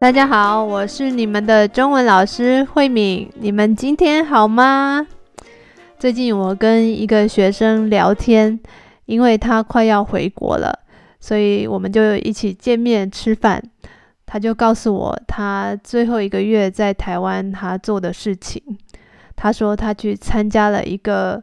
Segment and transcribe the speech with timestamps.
[0.00, 3.28] 大家好，我是你们的中文老师慧敏。
[3.40, 5.04] 你们今天好吗？
[5.98, 8.60] 最近我跟一个学生聊天，
[9.06, 10.72] 因为他快要回国了，
[11.18, 13.60] 所以我们就一起见面吃饭。
[14.24, 18.62] 他就告诉我他最后一个月在台湾他做的事情。
[19.34, 21.42] 他说他去参加了一个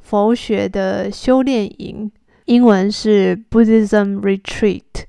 [0.00, 2.10] 佛学的修炼营，
[2.46, 5.04] 英文是 Buddhism Retreat。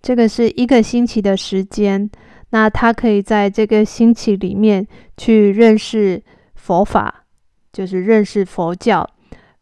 [0.00, 2.08] 这个是一个星期的时间，
[2.50, 6.22] 那他可以在这个星期里面去认识
[6.54, 7.24] 佛法，
[7.72, 9.06] 就是认识佛教，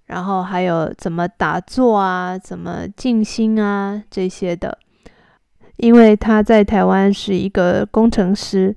[0.04, 4.78] 然后还有怎么打坐啊，怎么静心啊这些的。
[5.78, 8.76] 因为他在台湾是一个工程师，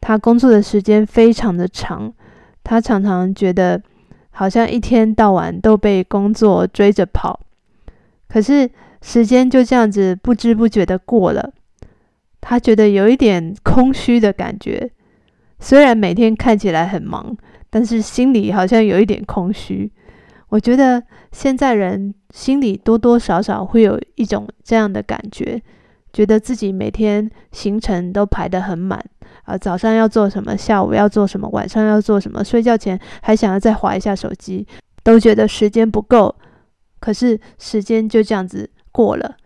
[0.00, 2.12] 他工作的时间非常的长，
[2.62, 3.82] 他常常觉得
[4.30, 7.40] 好像一天到晚都被工作追着跑，
[8.28, 8.70] 可是。
[9.02, 11.52] 时间就这样子不知不觉的过了，
[12.40, 14.90] 他觉得有一点空虚的感觉。
[15.58, 17.36] 虽然每天看起来很忙，
[17.68, 19.90] 但是心里好像有一点空虚。
[20.48, 25.62] 我觉得现在人心里多多少少会有一种这样的感觉，
[26.12, 29.02] 觉得自己每天行程都排得很满
[29.44, 34.66] 啊，早上要做什么，下午要做什么，晚上要做什么，睡觉前还想要再划一下手机，
[35.02, 36.34] 都觉得时间不够。
[36.98, 38.68] 可是时间就这样子。
[38.92, 39.36] 过了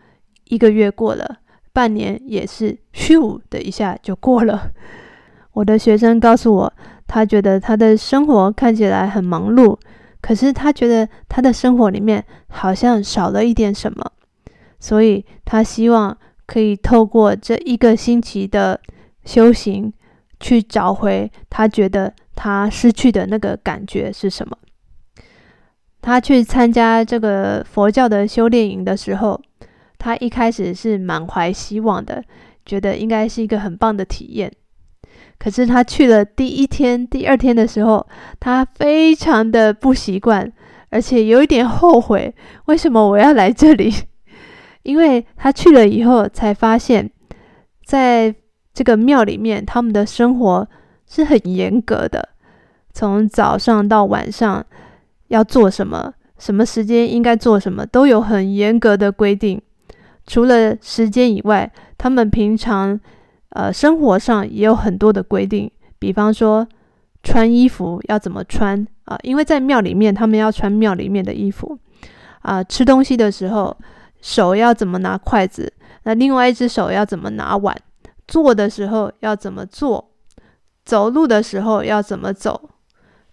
[0.49, 1.39] 一个月，过了
[1.73, 4.71] 半年，也是咻的一下就过了。
[5.55, 6.73] 我的学生告诉我，
[7.07, 9.79] 他觉得他的生活看起来很忙碌，
[10.21, 14.13] 可是他觉得他的生活里面好像少了一点什么，
[14.81, 18.81] 所以他希望可以透过这一个星期的
[19.25, 19.93] 修行，
[20.41, 24.57] 去找回他觉得他失去的那个感觉是什么。
[26.05, 29.41] 他去参加这个佛教的修炼营的时候，
[29.97, 32.23] 他一开始是满怀希望的，
[32.67, 34.53] 觉得应该是一个很棒的体验。
[35.39, 38.07] 可是他去了第一天、第二天的时候，
[38.39, 40.53] 他非常的不习惯，
[40.91, 42.35] 而且有一点后悔，
[42.67, 43.91] 为什么我要来这里？
[44.85, 47.11] 因为他去了以后才发现，
[47.83, 48.35] 在
[48.75, 50.69] 这个庙里面，他们的生活
[51.09, 52.29] 是很严格的，
[52.93, 54.67] 从早上到晚上。
[55.29, 56.13] 要做什么？
[56.39, 57.87] 什么时间应该做什么？
[57.87, 59.61] 都有很严格的规定。
[60.27, 62.99] 除了时间以外，他们平常
[63.51, 65.71] 呃生活上也有很多的规定。
[65.99, 66.67] 比方说，
[67.23, 71.79] 穿衣服要怎么穿啊、因为在庙里面，他们要穿庙里面的衣服
[72.41, 73.77] 啊、吃东西的时候，
[74.21, 75.73] 手要怎么拿筷子？
[76.03, 77.77] 那另外一只手要怎么拿碗？
[78.27, 80.11] 坐的时候要怎么坐？
[80.85, 82.71] 走路的时候要怎么走？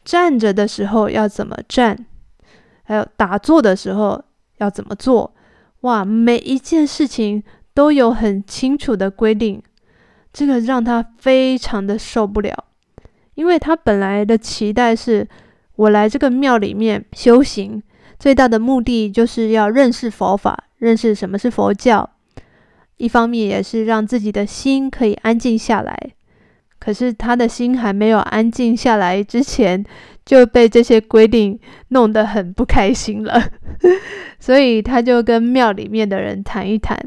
[0.04, 2.06] 站着的时候要怎么站，
[2.84, 4.24] 还有打坐的时候
[4.58, 5.34] 要怎么做？
[5.82, 9.62] 哇，每一件事情都有很清楚的规定，
[10.32, 12.66] 这个让他非常的受不了，
[13.36, 15.28] 因为他本来的期待是，
[15.76, 17.82] 我来这个庙里面修行，
[18.20, 22.10] 最大的目的就是要认识佛法，认识什么是佛教，
[22.98, 26.12] 一方面也是让自己的心可以安静下来。
[26.84, 29.86] 可是他的心还没有安静下来之前，
[30.26, 31.60] 就被这些规定
[31.90, 33.40] 弄得很不开心了，
[34.42, 36.98] 所以他就跟庙里面的人谈一谈。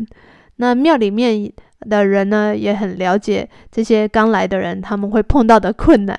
[0.58, 6.16] 那庙里面的人呢，也很了解这些刚来的人他们会碰到的困难。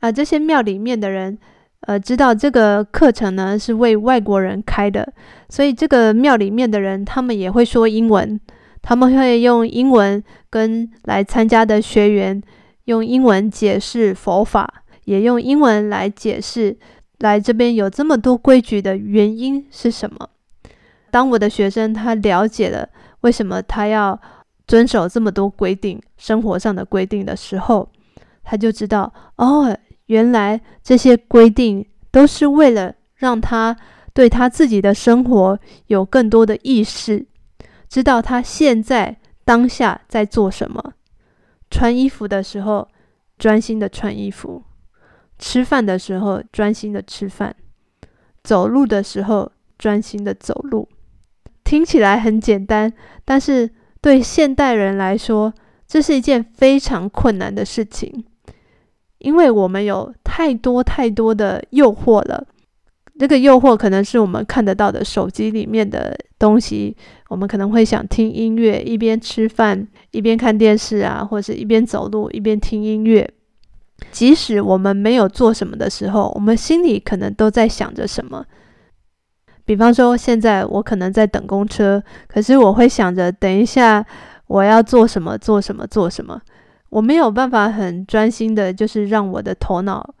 [0.00, 1.36] 啊，这些庙里面的人，
[1.80, 5.12] 呃，知道这个课程呢是为外国人开的，
[5.50, 8.40] 所以这个庙里面的人他们也会说英文。
[8.88, 12.42] 他们会用英文跟来参加的学员
[12.86, 16.74] 用英文解释佛法，也用英文来解释
[17.18, 20.30] 来这边有这么多规矩的原因是什么。
[21.10, 22.88] 当我的学生他了解了
[23.20, 24.18] 为什么他要
[24.66, 27.90] 遵守这么多规定，生活上的规定的时候，
[28.42, 29.76] 他就知道哦，
[30.06, 33.76] 原来这些规定都是为了让他
[34.14, 37.26] 对他自己的生活有更多的意识。
[37.88, 40.92] 知道他现在当下在做什么，
[41.70, 42.88] 穿衣服的时候
[43.38, 44.62] 专心的穿衣服，
[45.38, 47.54] 吃饭的时候专心的吃饭，
[48.42, 50.88] 走路的时候专心的走路。
[51.64, 52.92] 听起来很简单，
[53.24, 53.70] 但是
[54.00, 55.52] 对现代人来说，
[55.86, 58.24] 这是一件非常困难的事情，
[59.18, 62.46] 因为我们有太多太多的诱惑了。
[63.18, 66.96] 这个诱惑可能是我们看得到的手机里面的东西，
[67.28, 73.28] 我们可能会想听音乐，一边吃饭一边看电视啊，或者是一边走路一边听音乐。
[74.12, 78.44] 即使我们没有做什么的时候，我们心里可能都在想着什么。
[79.64, 84.06] 比方说，现在我可能在等公车，可是我会想着，等一下
[84.46, 86.40] 我要做什么，做什么，做什么。
[86.90, 90.14] 我没有办法很专心的，就是让我的头脑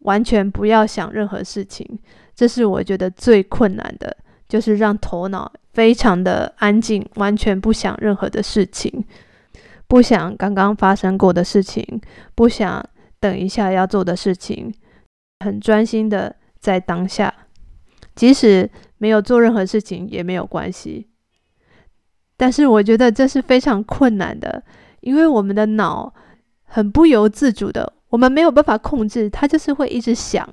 [0.00, 1.98] 完全不要想任何事情。
[2.34, 4.16] 这是我觉得最困难的，
[4.48, 9.04] 就是让头脑非常的安静，完全不想任何的事情，
[9.86, 12.00] 不想刚刚发生过的事情，
[12.34, 12.84] 不想
[13.18, 14.72] 等一下要做的事情，
[15.40, 17.32] 很专心的在当下，
[18.14, 18.68] 即使
[18.98, 21.08] 没有做任何事情也没有关系。
[22.36, 24.62] 但是我觉得这是非常困难的。
[25.00, 26.12] 因为我们的脑
[26.64, 30.48] 很不由自主的，我们没有办法控制，它就是会一直想。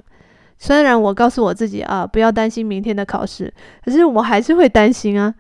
[0.59, 5.33] 虽然我告诉我自己啊，不要担心明天的考试，可是我还是会担心啊。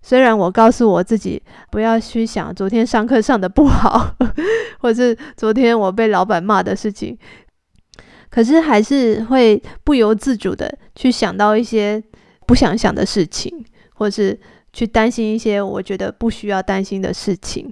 [0.00, 4.14] 虽然我告诉我自己不要去想昨天上课上的不好，
[4.80, 7.18] 或是昨天我被老板骂的事情，
[8.30, 12.02] 可是还是会不由自主的去想到一些
[12.46, 13.52] 不想想的事情，
[13.94, 14.38] 或是
[14.72, 17.70] 去担心一些我觉得不需要担心的事情。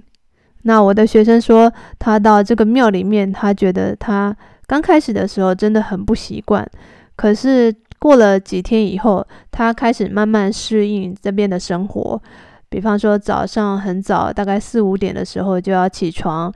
[0.67, 4.35] 那我的学生说，他到这个庙里面，他觉得他
[4.67, 6.69] 刚开始的时候真的很不习惯，
[7.15, 12.21] 可是过了几天以后，他开始慢慢适应这边的生活。
[12.67, 16.51] 比方说早上很早，大概四五点的时候就要起床，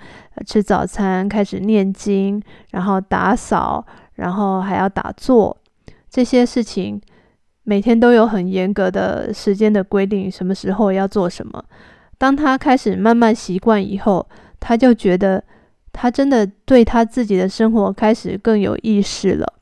[0.45, 3.85] 吃早餐，开始念经，然后打扫，
[4.15, 5.55] 然后还要打坐，
[6.09, 6.99] 这些事情
[7.63, 11.63] 每天都有很严格的时间的规定，什么时候要做什么。
[12.21, 14.27] 当他开始慢慢习惯以后，
[14.59, 15.43] 他就觉得
[15.91, 19.53] 他真的对他自己的生活开始更有意识了。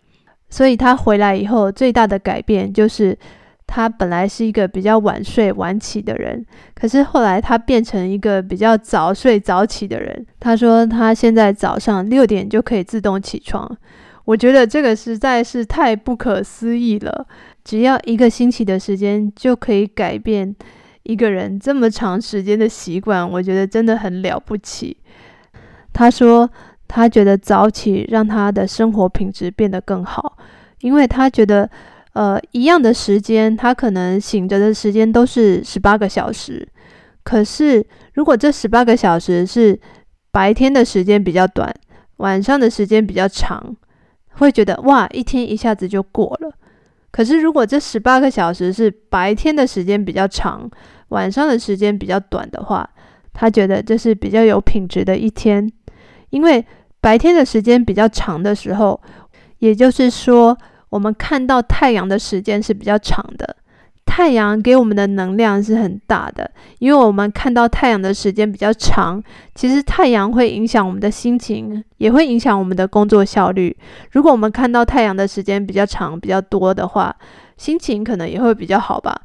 [0.49, 3.17] 所以他回来以后最大的改变就是，
[3.65, 6.45] 他本来是一个比较晚睡晚起的人，
[6.75, 10.25] 可是后来他变成一个比较早睡早起的人。
[10.37, 13.73] 他说他现在早上六点就可以自动起床，
[14.25, 17.25] 我觉得这个实在是太不可思议了。
[17.63, 20.53] 只要一个星期的时间就可以改变。
[21.03, 24.97] 一个人这么长时间的习惯，我觉得真的很了不起。
[25.91, 26.49] 他说，
[26.87, 30.37] 他觉得早起让他的生活品质变得更好，
[30.81, 31.69] 因为他觉得，
[32.13, 36.67] 呃，一样的时间，他可能醒着的时间都是十八个小时，
[37.23, 39.79] 可是如果这十八个小时是
[40.31, 41.73] 白天的时间比较短，
[42.17, 43.75] 晚上的时间比较长，
[44.33, 46.53] 会觉得哇，一天一下子就过了。
[47.11, 50.69] 可是如果这十八个小时是白天的时间比较长，
[51.09, 52.87] 晚上的时间比较短的话，
[53.33, 55.71] 他觉得这是比较有品质的一天，
[56.29, 56.63] 因为
[57.01, 59.01] 白天的时间比较长的时候，
[59.57, 60.57] 也就是说，
[60.89, 63.55] 我们看到太阳的时间是比较长的。
[64.11, 69.23] 太阳给我们的能量是很大的，因为我们看到太阳的时间比较长，
[69.53, 73.77] 其实太阳会影响我们的心情，也会影响我们的工作效率。
[74.13, 77.15] 如果我们看到太阳的时间比较长、比较多的话，
[77.55, 79.15] 心情可能也会比较好吧。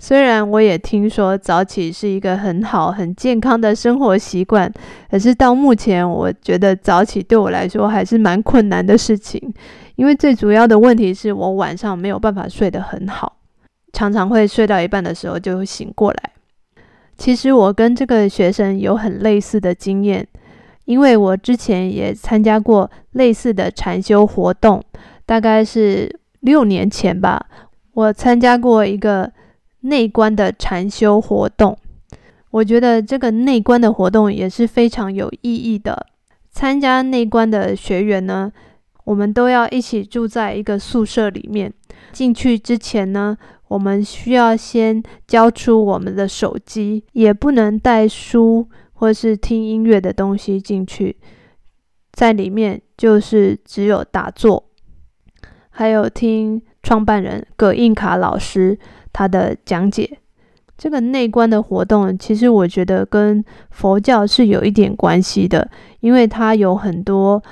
[0.00, 4.70] 虽然我也听说早起是一个很好、很健康的生活习惯，
[5.08, 9.40] 可是到目前，我觉得早起对我来说还是蛮困难的事情，
[9.94, 13.36] 因为最主要的问题是我晚上没有办法睡得很好。
[13.92, 16.32] 常常会睡到一半的时候就醒过来。
[17.16, 20.26] 其实我跟这个学生有很类似的经验，
[20.86, 24.82] 因为我之前也参加过类似的禅修活动，
[25.24, 27.46] 大概是六年前吧。
[27.92, 29.30] 我参加过一个
[29.82, 31.76] 内观的禅修活动，
[32.50, 36.06] 我觉得这个内观的活动也是非常有意义的。
[36.50, 38.50] 参加内观的学员呢，
[39.04, 41.72] 我们都要一起住在一个宿舍里面。
[42.12, 43.36] 进去之前呢，
[43.72, 51.16] 我们需要先交出我们的手机，也不能带书或是听音乐的东西进去。
[52.12, 54.62] 在里面就是只有打坐，
[55.70, 58.78] 还有听创办人葛印卡老师
[59.10, 60.18] 他的讲解。
[60.76, 67.42] 这个内观的活动，其实我觉得跟佛教是有一点关系的，因为它有很多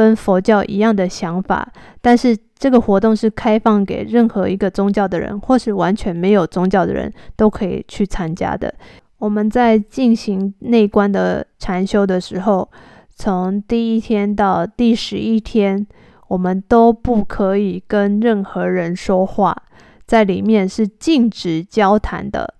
[0.00, 2.34] 跟佛教一样的想法，但是。
[2.60, 8.70] 这个活动是开放给任何一个宗教的人，或是完全没有宗教的人都可以去参加的。
[9.16, 12.68] 我们在进行内观的禅修的时候，
[13.16, 15.86] 从第一天到第十一天，
[16.28, 19.56] 我们都不可以跟任何人说话，
[20.04, 22.52] 在里面是禁止交谈的，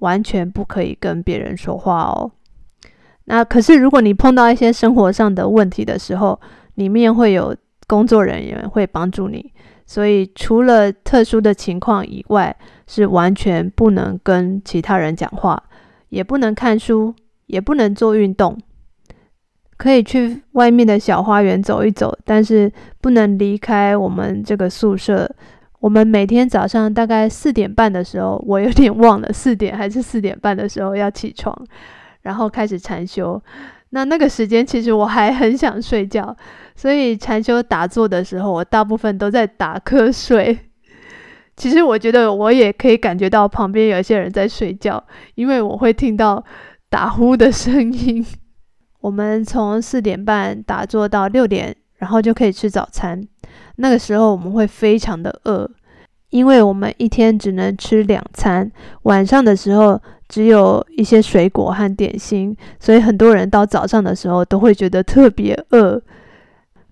[0.00, 2.30] 完全不可以跟别人说话哦。
[3.24, 6.38] 那可是如果你碰到一些生活上的问题的时候，
[6.74, 7.56] 里面会有。
[7.86, 9.52] 工作人员会帮助你，
[9.84, 15.60] 所以除了特殊的情况以外，是完全不能跟其他人讲话，
[16.10, 17.12] 也不能看书，
[17.46, 18.56] 也不能做运动。
[19.76, 25.28] 可以去外面的小花园走一走，但是不能离开我们这个宿舍。
[25.80, 31.52] 我们每天早上大概四点半的时候，我有点忘了，四点还是四点半的时候要起床，
[32.22, 33.42] 然后开始禅修。
[33.92, 36.36] 那那个时间其实我还很想睡觉，
[36.76, 40.56] 所以禅修打坐的时候，我大部分都在打瞌睡。
[41.56, 45.02] 其实我觉得我也可以感觉到旁边有一些人在睡觉，
[45.34, 46.42] 因为我会听到
[46.88, 48.24] 打呼的声音。
[49.00, 53.20] 我们从四点半打坐到六点，然后就可以吃早餐。
[53.76, 55.68] 那个时候我们会非常的饿，
[56.30, 58.70] 因为我们一天只能吃两餐，
[59.02, 60.00] 晚上的时候。
[60.30, 66.00] 只有一些水果和点心，所以很多人到早上的时候都会觉得特别饿。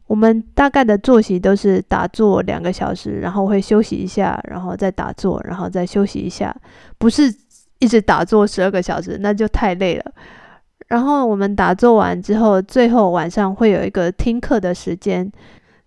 [0.08, 6.52] 我们大概的作息都是打坐两个小时，然后会休息一下，然后再打坐，然后再休息一下，
[6.98, 7.32] 不是
[7.78, 10.04] 一直打坐十二个小时，那就太累了。
[10.88, 15.30] 然后我们打坐完之后，最后晚上会有一个听课的时间。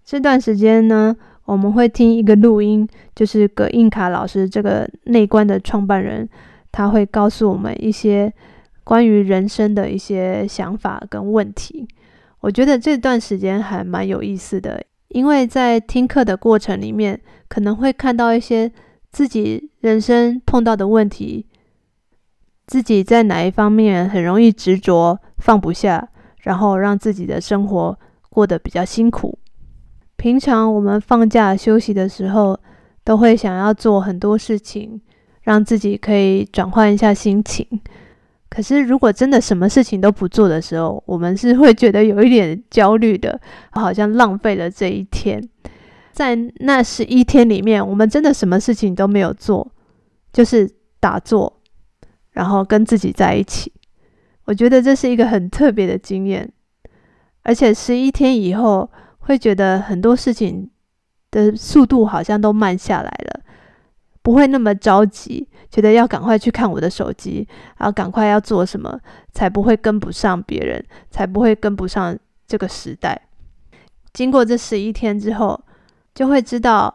[0.05, 6.29] 这段时间呢，我们会听一个录音，就是葛印卡老师这个内观的创办人。
[6.71, 8.31] 他会告诉我们一些
[8.83, 11.87] 关于人生的一些想法跟问题。
[12.39, 18.71] 我觉得这段时间还蛮有意思的，因为在听课的过程里面，可能会看到一些
[19.11, 21.45] 自己人生碰到的问题，
[22.65, 26.09] 自己在哪一方面很容易执着放不下，
[26.39, 27.99] 然后让自己的生活
[28.29, 29.37] 过得比较辛苦。
[30.15, 32.59] 平常我们放假休息的时候，
[33.03, 35.01] 都会想要做很多事情。
[35.41, 37.65] 让自己可以转换一下心情。
[38.49, 43.39] 可是，如果真的什么事情都不做的时候，我们是会觉得有一点焦虑的，
[43.71, 45.41] 好像浪费了这一天。
[46.11, 49.71] 在那十一天里面，我们真的什么事情都没有做，
[50.33, 50.69] 就是
[50.99, 51.61] 打坐，
[52.31, 53.71] 然后跟自己在一起。
[54.43, 56.51] 我觉得这是一个很特别的经验，
[57.43, 60.69] 而且十一天以后，会觉得很多事情
[61.31, 63.41] 的速度好像都慢下来了。
[64.23, 67.47] 不会那么着急，觉得要赶快去看我的手机，
[67.77, 68.99] 然后赶快要做什么，
[69.33, 73.19] 才不会跟不上别人，才不会跟不上这个时代。
[74.13, 75.59] 经过这十一天之后，
[76.13, 76.93] 就会知道，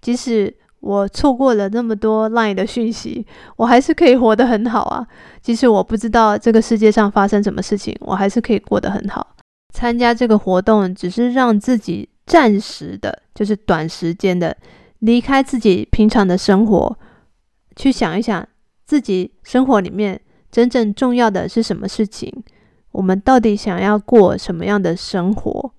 [0.00, 3.24] 即使我错过了那么多 LINE 的讯息，
[3.56, 5.06] 我还是可以活得很好啊。
[5.40, 9.36] 即使我不知道这个世界上发生什么事情，我还是可以过得很好。
[9.72, 14.54] 参加这个活动，只是让自己暂时的，就是短时间的。
[15.02, 16.96] 离开自己平常的生活，
[17.74, 18.46] 去想一想
[18.84, 22.32] 自己生活里面真正重要的是什么事情？
[22.92, 25.72] 我们到底想要过什么样的生活？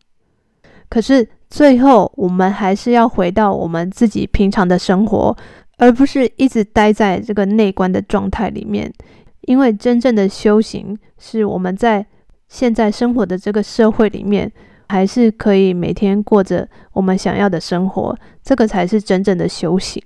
[0.89, 5.35] 可是最后，我们还是要回到我们自己平常的生活，
[5.77, 8.91] 而不是一直待在这个内观的状态里面。
[9.41, 12.05] 因为真正的修行，是我们在
[12.49, 14.51] 现在生活的这个社会里面。
[14.89, 20.01] 还是可以每天过着我们想要的生活，这个才是真正的修行。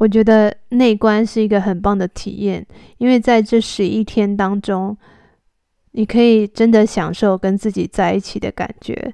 [0.00, 2.64] 我觉得内观是一个很棒的体验，
[2.98, 4.96] 因为在这十一天当中，
[5.92, 9.12] 你可以真的享受跟自己在一起的感觉，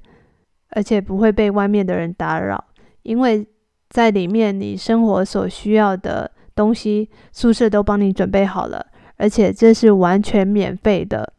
[0.70, 2.62] 而且不会被外面的人打扰，
[3.02, 3.46] 因为
[3.90, 8.84] 在里面你生活所需要的东西，宿舍都帮你准备好了，
[9.16, 11.33] 而且这是完全免费的。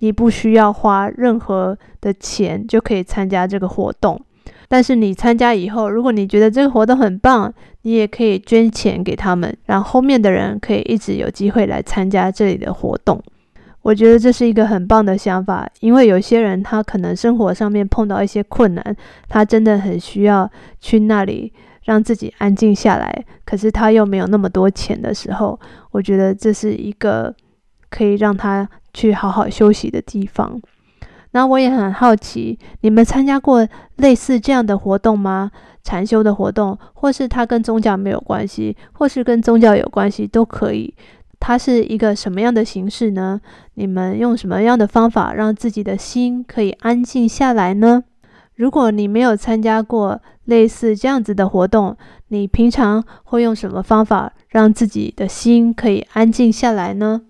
[0.00, 4.20] 你不需要花任何的钱就可以参加这个活动，
[4.68, 7.52] 但是你参加以后，如果你觉得这个活动很棒，
[7.82, 13.20] 你也可以捐钱给他们，让后面的人可以一直有机会来参加这里的活动。
[13.82, 18.96] 我觉得这是一个很棒的想法，因为有些人他可能生活上面碰到一些困难，
[19.28, 20.48] 他真的很需要
[20.80, 21.52] 去那里
[21.84, 25.58] 让自己安静下来，可是他又没有那么多钱的时候，
[25.90, 27.34] 我觉得这是一个
[27.90, 28.68] 可以让他。
[28.98, 30.60] 去好好休息的地方。
[31.30, 33.64] 那我也很好奇，你们参加过
[33.96, 35.52] 类似这样的活动吗？
[35.84, 40.92] 禅修的活动，或是它跟宗教没有关系，或是跟宗教有关系都可以。
[41.38, 43.40] 它是一个什么样的形式呢？
[43.74, 48.02] 你们用什么样的方法让自己的心可以安静下来呢？
[48.56, 51.96] 如果你没有参加过类似这样子的活动，
[52.28, 57.22] 你平常会用什么方法让自己的心可以安静下来呢？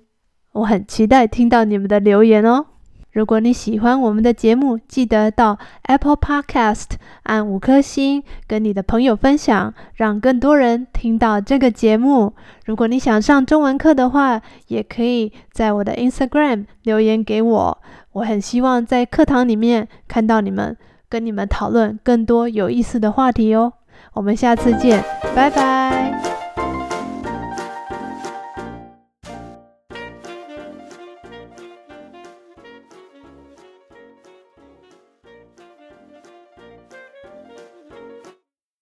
[0.58, 2.66] 我很期待听到你们的留言哦！
[3.12, 6.90] 如果你喜欢我们的节目，记得到 Apple Podcast
[7.24, 12.34] 按五颗星，跟你的朋友分享，让更多人听到这个节目。
[12.64, 17.78] 如果你想上中文课的话，也可以在我的 Instagram 留言给我。
[18.12, 20.76] 我很希望在课堂里面看到你们，
[21.08, 23.72] 跟你们讨论更多有意思的话题哦。
[24.14, 25.02] 我们下次见，
[25.34, 26.27] 拜拜。